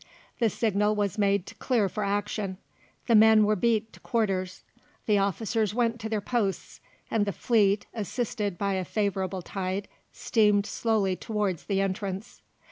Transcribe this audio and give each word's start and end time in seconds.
The 0.39 0.49
signal 0.49 0.95
was 0.95 1.19
made 1.19 1.45
to 1.45 1.53
clear 1.53 1.87
for 1.87 2.03
action; 2.03 2.57
the 3.05 3.13
men 3.13 3.45
were 3.45 3.55
beat 3.55 3.93
to 3.93 3.99
quarters; 3.99 4.63
the 5.05 5.19
officers 5.19 5.75
went 5.75 5.99
to 5.99 6.09
their 6.09 6.19
posts, 6.19 6.81
and 7.11 7.27
the 7.27 7.31
fleet, 7.31 7.85
assisted 7.93 8.57
by 8.57 8.73
a 8.73 8.83
favourable 8.83 9.43
tide, 9.43 9.87
steamed 10.11 10.65
slowly 10.65 11.15
towards 11.15 11.65
the 11.65 11.81
entrance. 11.81 12.41